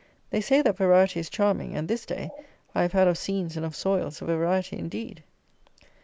They 0.31 0.41
say 0.41 0.63
that 0.63 0.77
"variety 0.77 1.19
is 1.19 1.29
charming," 1.29 1.75
and 1.75 1.87
this 1.87 2.07
day 2.07 2.31
I 2.73 2.81
have 2.81 2.91
had 2.93 3.07
of 3.07 3.19
scenes 3.19 3.55
and 3.55 3.63
of 3.63 3.75
soils 3.75 4.19
a 4.19 4.25
variety 4.25 4.79
indeed! 4.79 5.21